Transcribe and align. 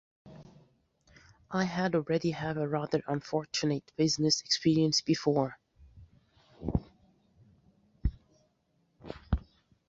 I 1.51 1.65
had 1.65 1.93
already 1.93 2.31
had 2.31 2.57
a 2.57 2.67
rather 2.67 3.03
unfortunate 3.07 3.91
business 3.97 4.41
experience 4.41 4.99
before. 5.01 5.59